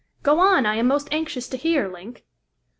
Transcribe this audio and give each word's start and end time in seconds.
"Go 0.23 0.39
on! 0.39 0.65
I 0.65 0.77
am 0.77 0.87
most 0.87 1.09
anxious 1.11 1.47
to 1.49 1.57
hear, 1.57 1.87
Link!" 1.87 2.25